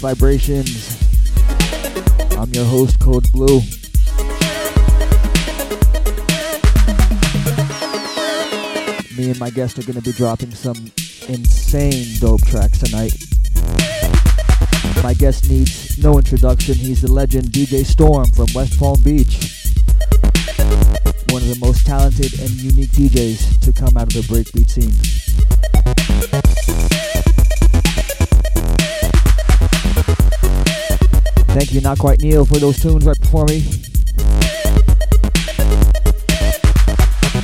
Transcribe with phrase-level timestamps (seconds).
[0.00, 0.96] Vibrations.
[2.38, 3.60] I'm your host, Code Blue.
[9.14, 10.90] Me and my guest are going to be dropping some
[11.28, 13.12] insane dope tracks tonight.
[15.02, 16.76] My guest needs no introduction.
[16.76, 19.36] He's the legend DJ Storm from West Palm Beach.
[21.28, 24.49] One of the most talented and unique DJs to come out of the breakbeat
[32.20, 33.60] Neil, for those tunes right before me.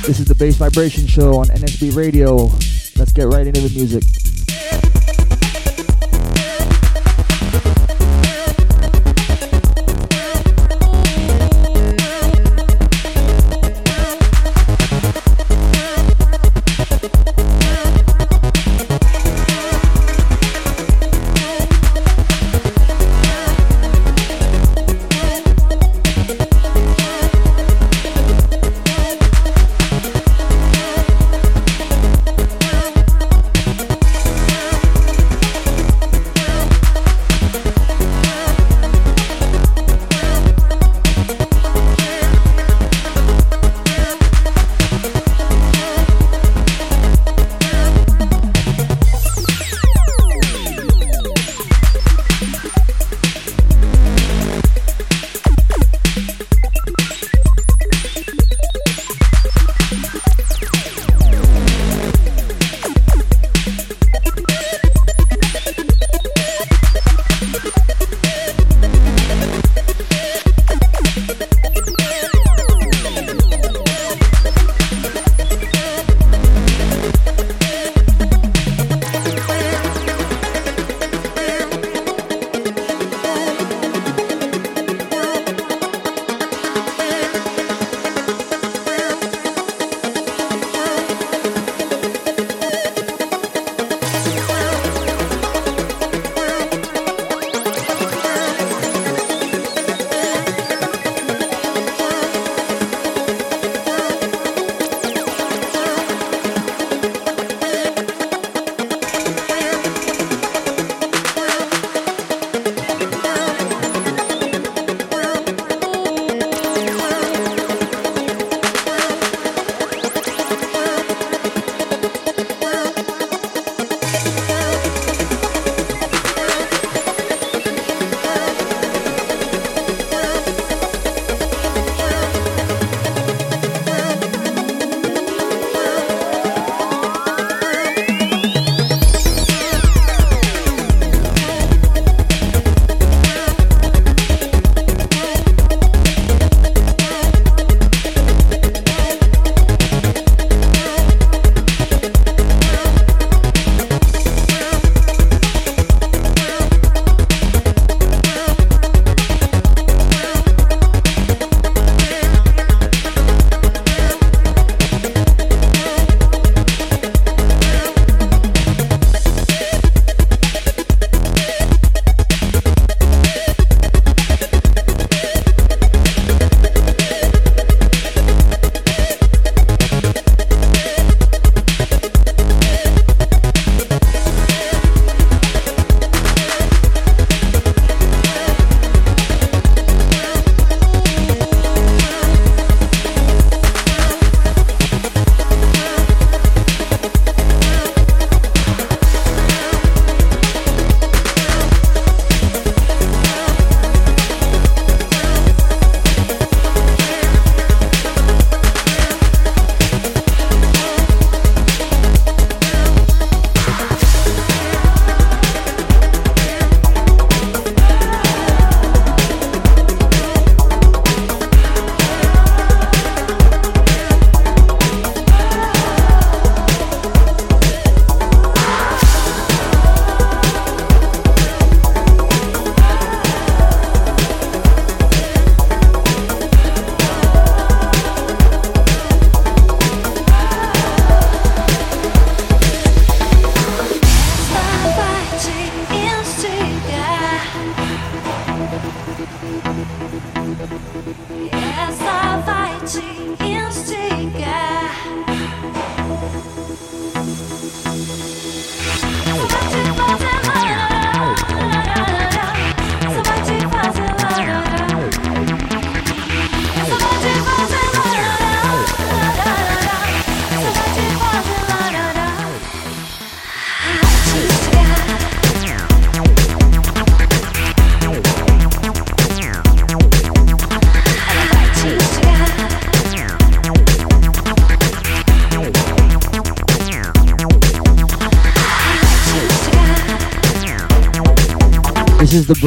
[0.05, 2.49] This is the Bass Vibration Show on NSB Radio.
[2.97, 4.03] Let's get right into the music.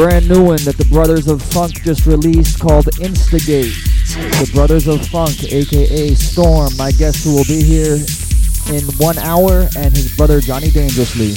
[0.00, 3.75] Brand new one that the Brothers of Funk just released called Instigate.
[4.41, 7.97] The Brothers of Funk, aka Storm, my guest who will be here
[8.73, 11.35] in one hour, and his brother Johnny Dangerously.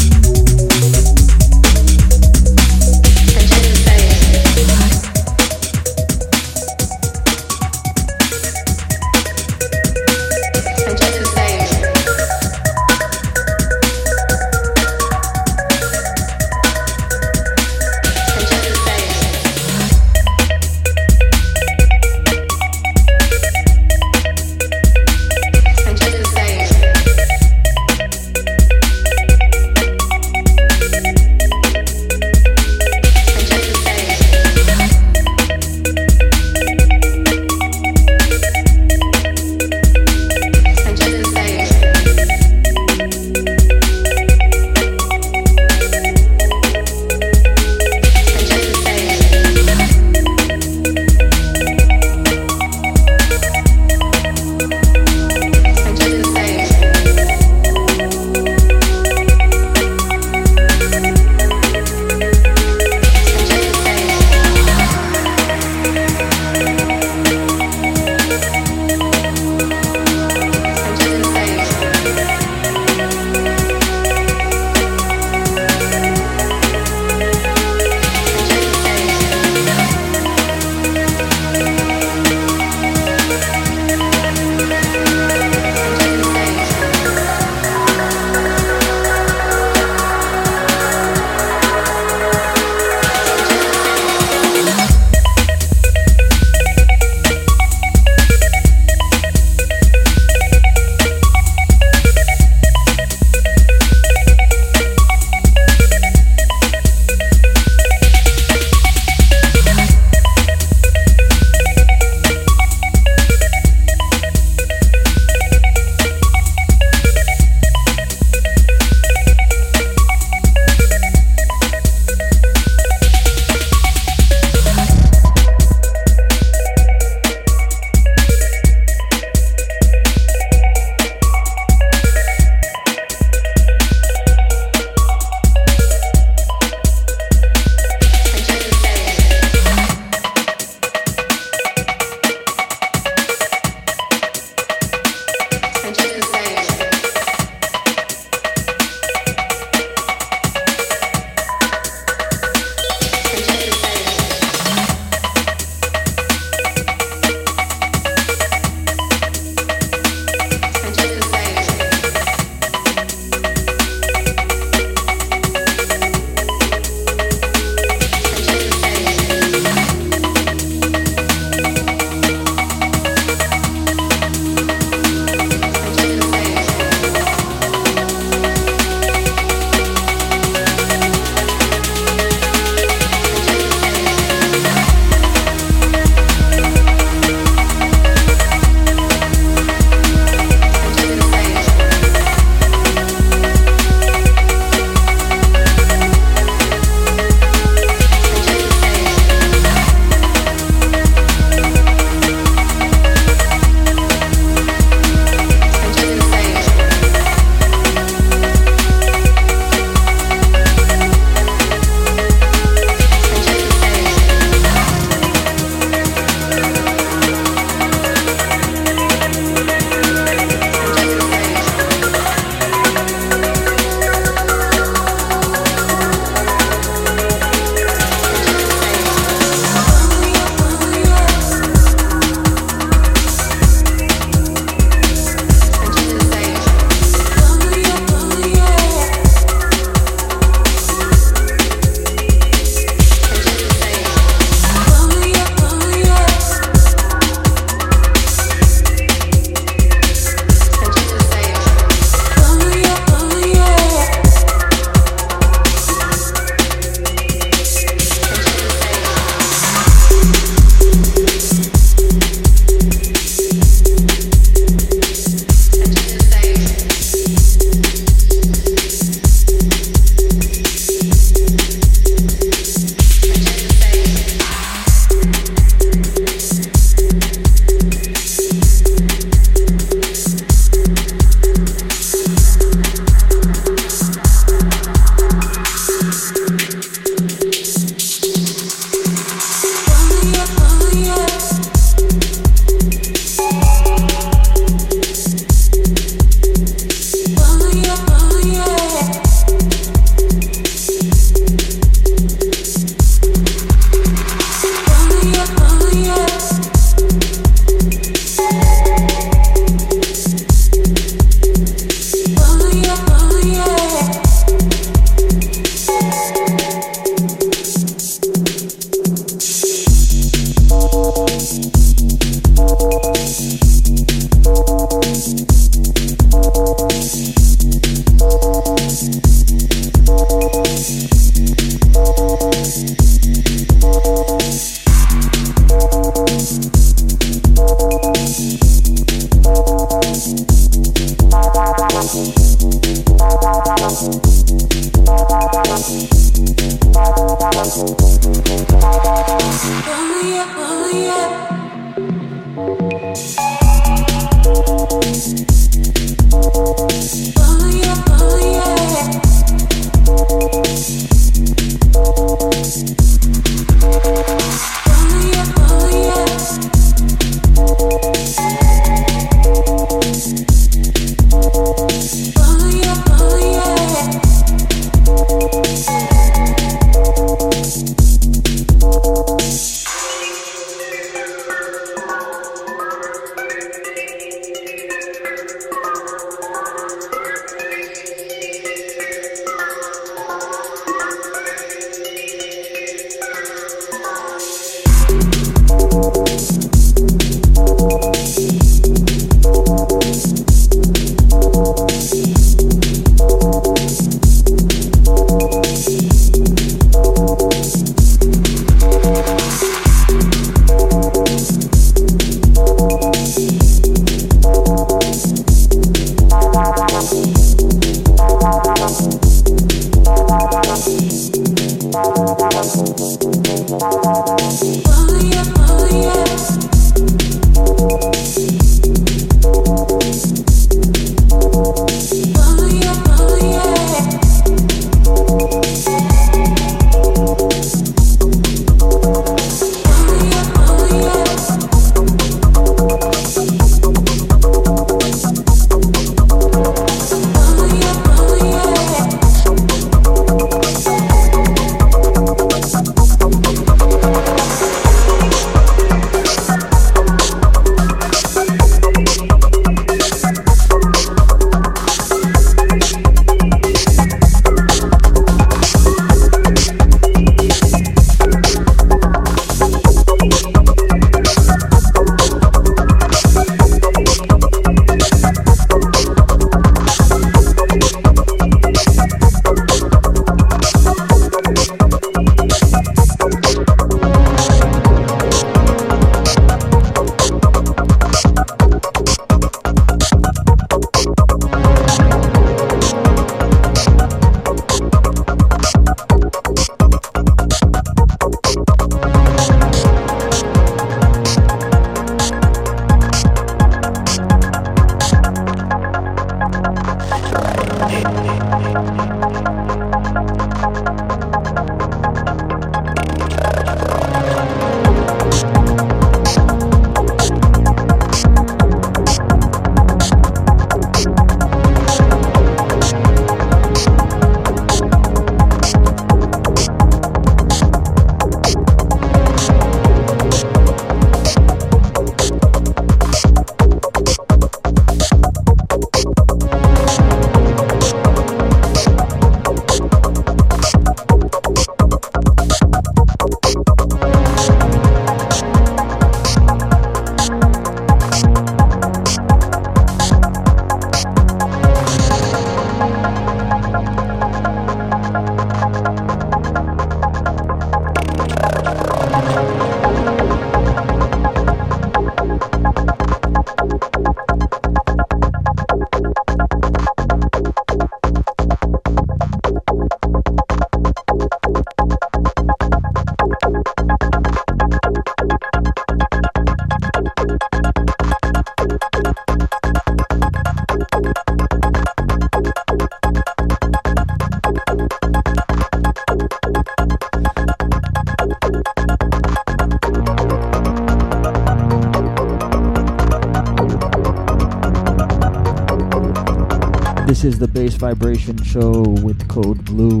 [597.22, 600.00] This is the Bass Vibration Show with Code Blue.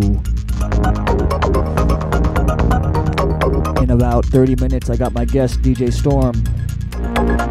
[3.80, 6.34] In about 30 minutes, I got my guest DJ Storm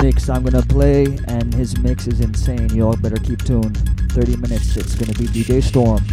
[0.02, 2.70] mix I'm gonna play, and his mix is insane.
[2.76, 3.78] Y'all better keep tuned.
[4.12, 6.04] 30 minutes, it's gonna be DJ Storm.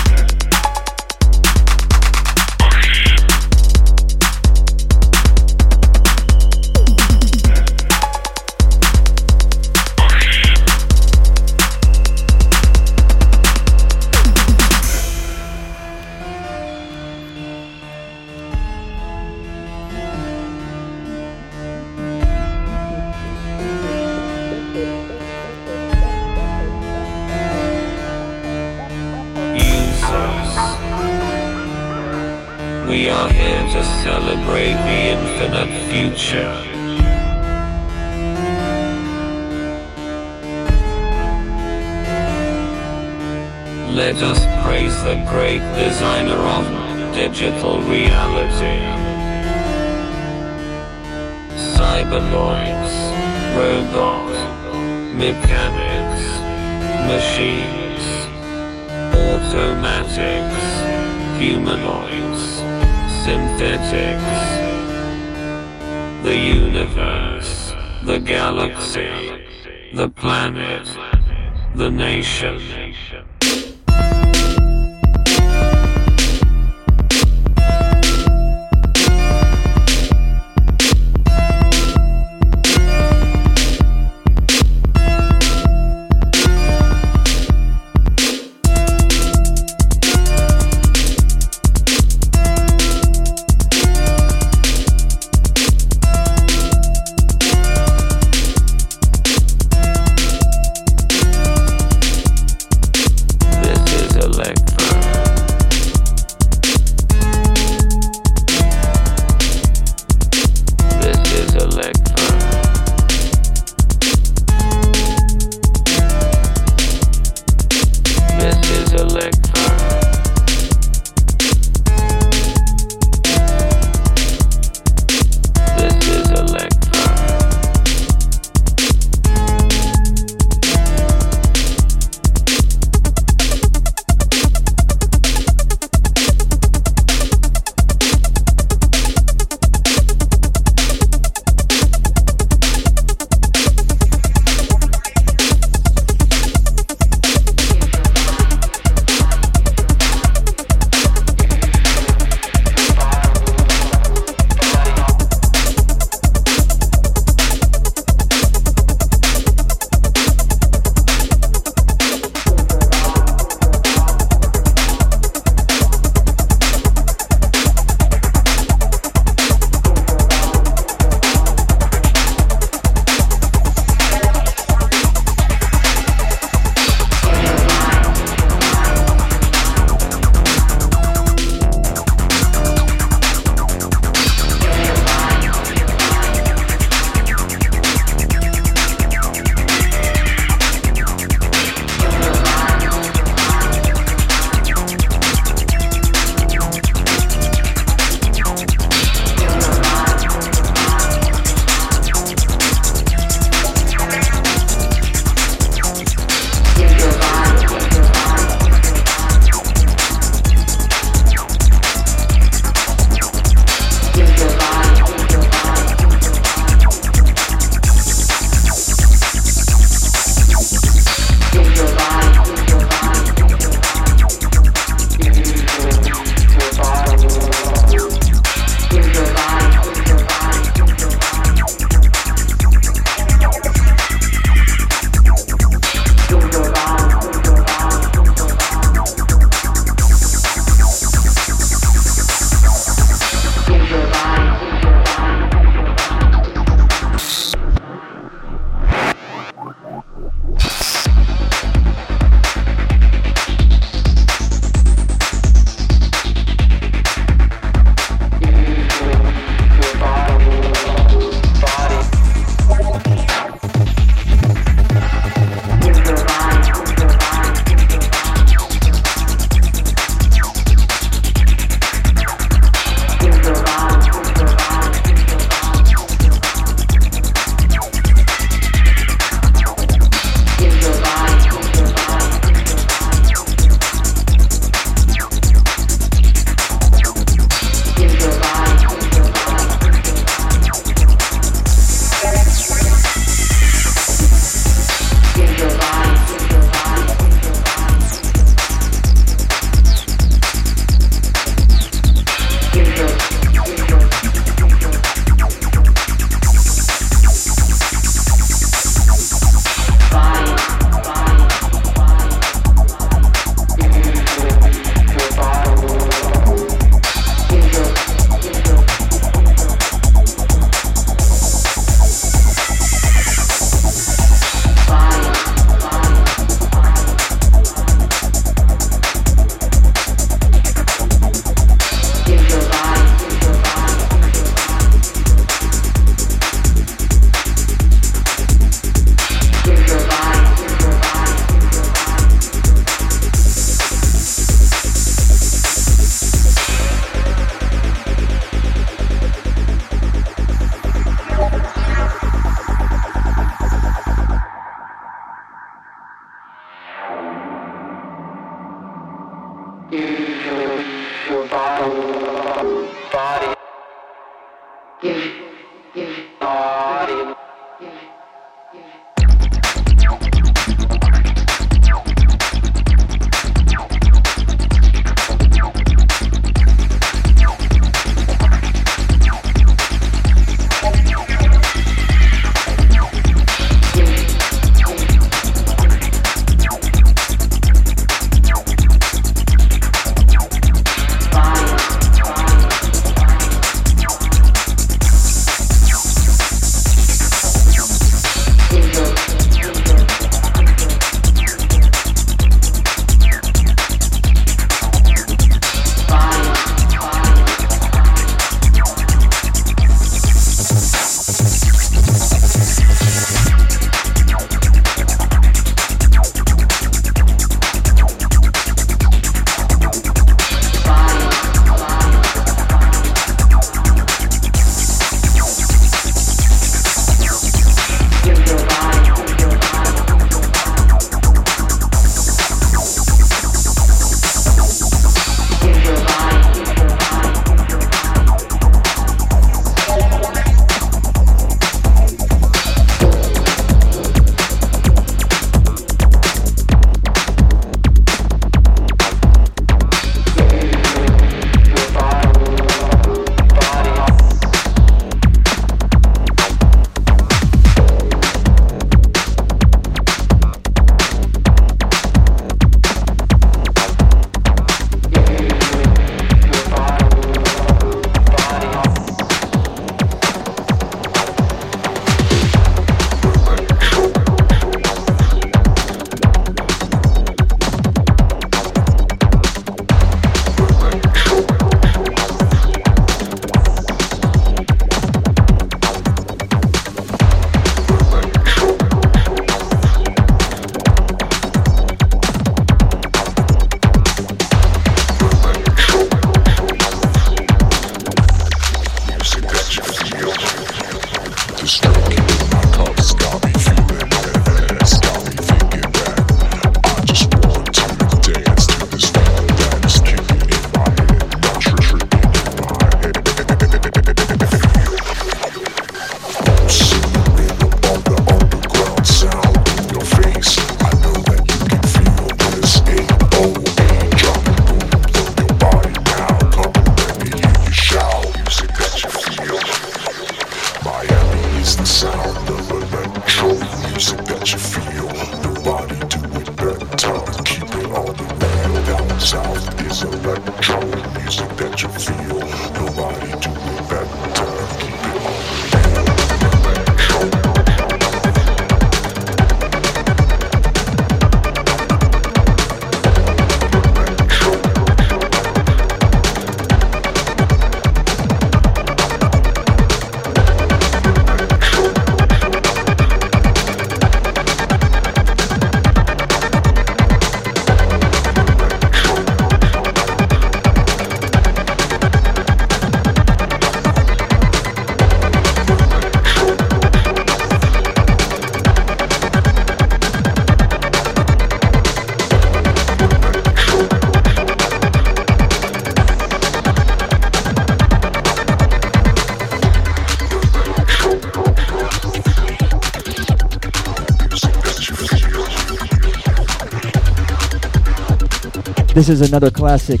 [599.04, 600.00] This is another classic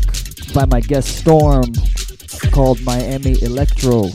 [0.54, 1.70] by my guest Storm
[2.52, 4.08] called Miami Electro.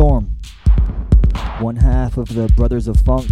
[0.00, 0.34] Storm,
[1.58, 3.28] one half of the Brothers of Funk.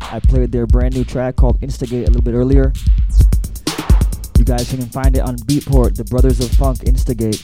[0.00, 2.72] I played their brand new track called Instigate a little bit earlier.
[4.38, 7.42] You guys can find it on Beatport, the Brothers of Funk Instigate.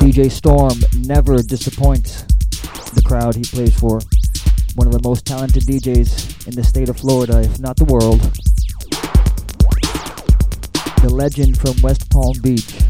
[0.00, 0.74] DJ Storm
[1.06, 2.24] never disappoints
[2.92, 4.00] the crowd he plays for.
[4.74, 8.20] One of the most talented DJs in the state of Florida, if not the world.
[11.04, 12.80] The legend from West Palm Beach.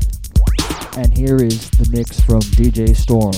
[0.96, 3.34] And here is the mix from DJ Storm.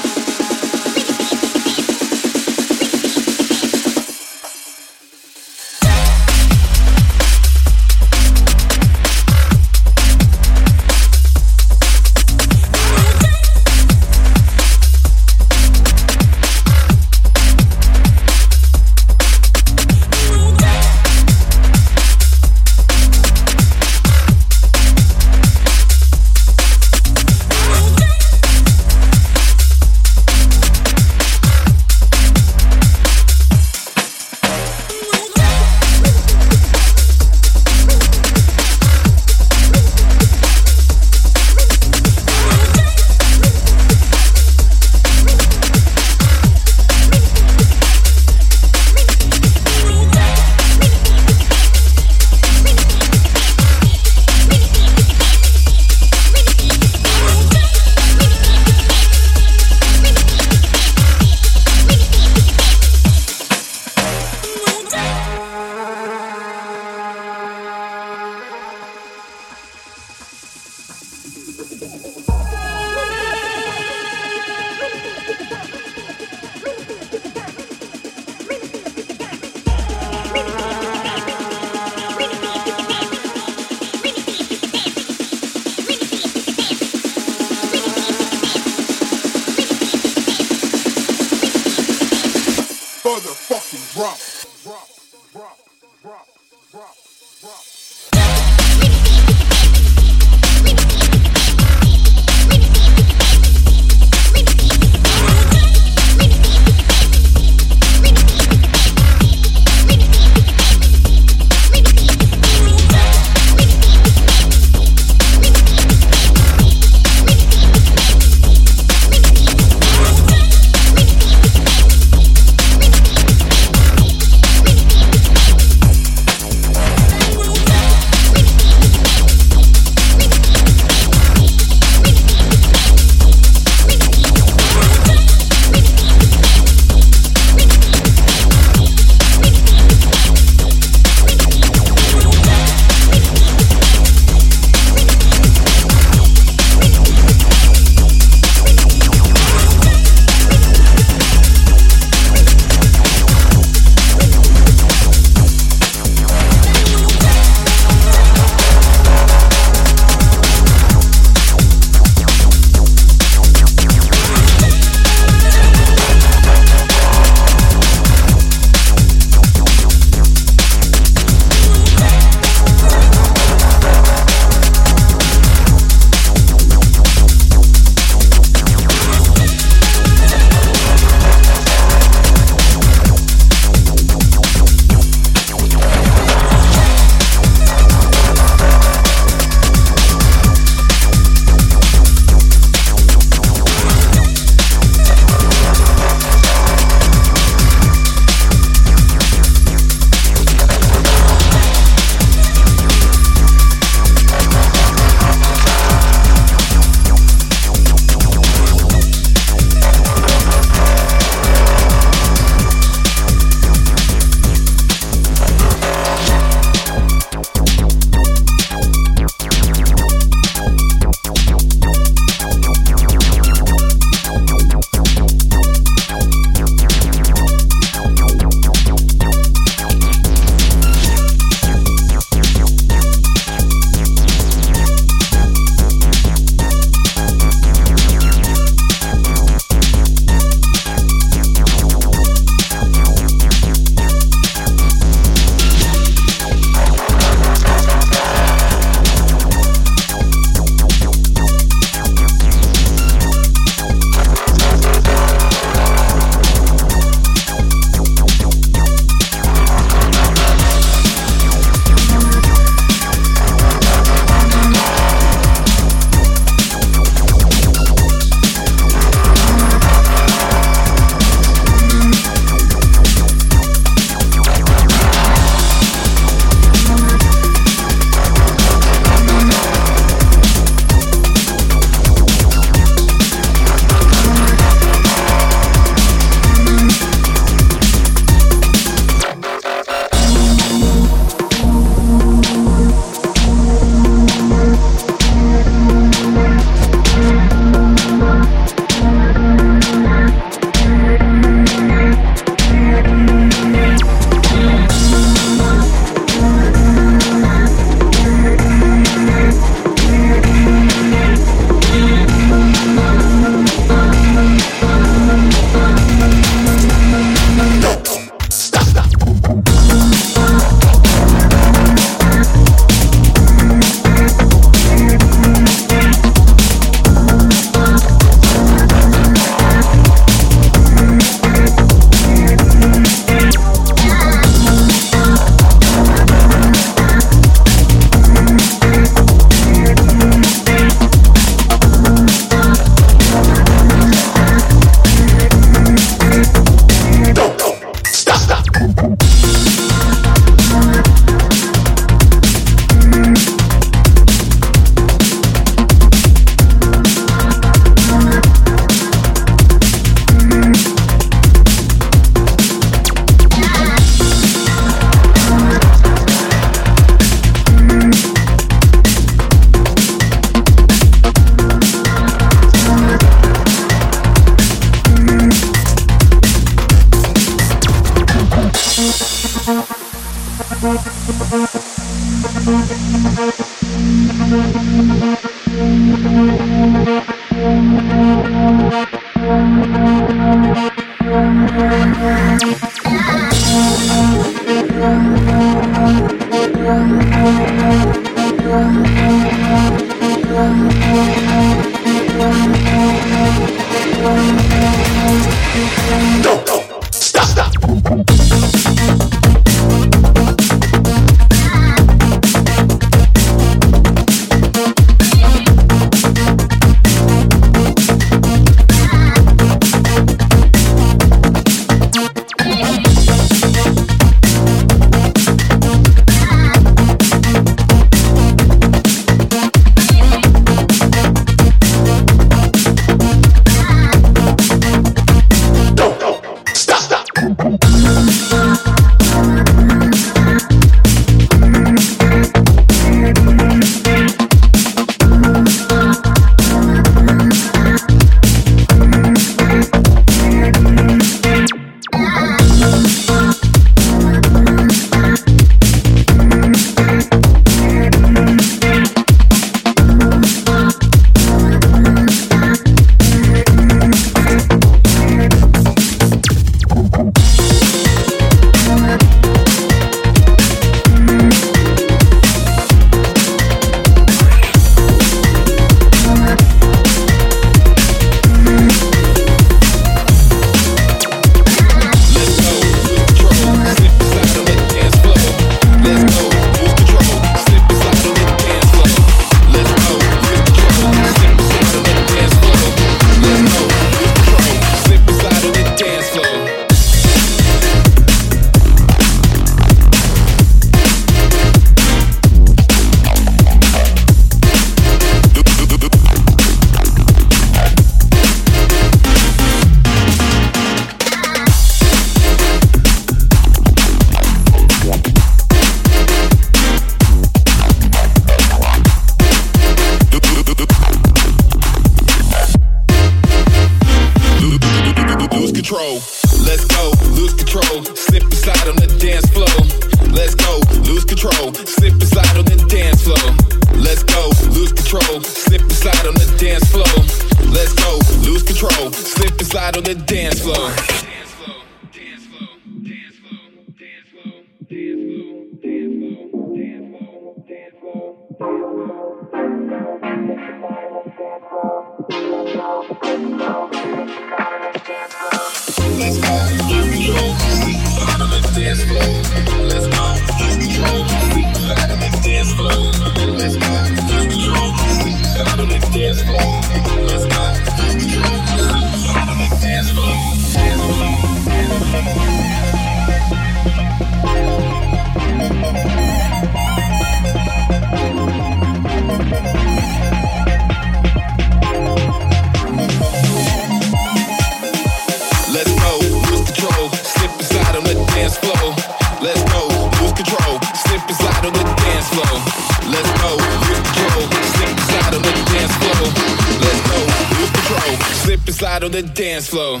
[599.02, 600.00] Of the dance floor.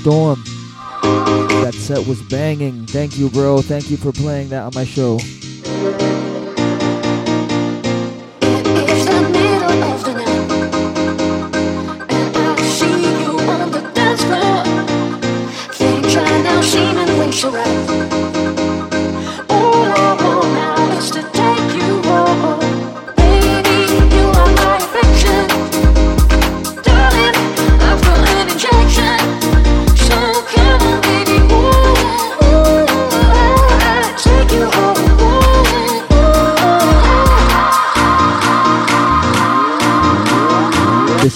[0.00, 0.42] Storm.
[1.02, 2.86] That set was banging.
[2.86, 3.60] Thank you, bro.
[3.60, 5.18] Thank you for playing that on my show.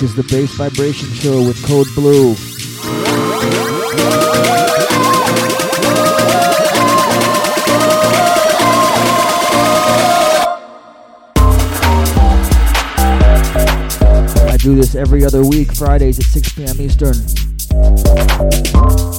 [0.04, 2.32] Is the Bass Vibration Show with Code Blue.
[14.46, 16.80] I do this every other week, Fridays at 6 p.m.
[16.82, 17.14] Eastern.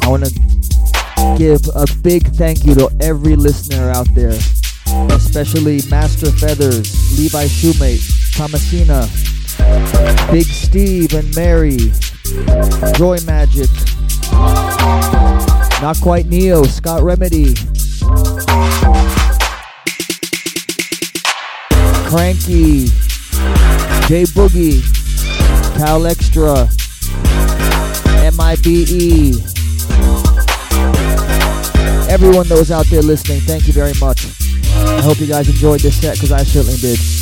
[0.03, 4.37] I want to give a big thank you to every listener out there,
[5.15, 9.24] especially Master Feathers, Levi Shoemate, Thomasina,
[10.31, 11.91] Big Steve and Mary,
[12.95, 13.69] Joy Magic,
[15.81, 17.53] Not Quite Neo, Scott Remedy,
[22.09, 22.85] Cranky,
[24.07, 24.81] J Boogie,
[25.77, 26.67] Cal Extra,
[28.33, 29.41] MIBE.
[32.09, 34.25] Everyone that was out there listening, thank you very much.
[34.75, 37.14] I hope you guys enjoyed this set because I certainly did.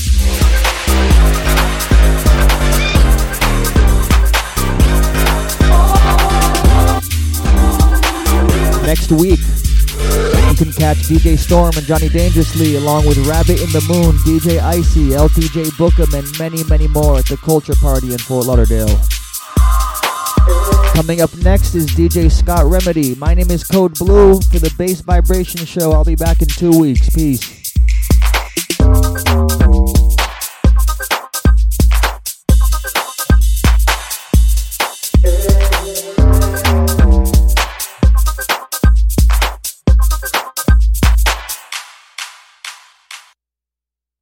[8.94, 13.84] Next week, you can catch DJ Storm and Johnny Dangerously along with Rabbit in the
[13.90, 18.46] Moon, DJ Icey, LTJ Bukem, and many, many more at the Culture Party in Fort
[18.46, 19.00] Lauderdale.
[20.94, 23.16] Coming up next is DJ Scott Remedy.
[23.16, 25.92] My name is Code Blue for the Bass Vibration Show.
[25.92, 27.10] I'll be back in two weeks.
[27.10, 27.53] Peace.